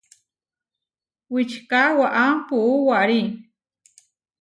[1.33, 3.19] Wičika waʼá puú warí.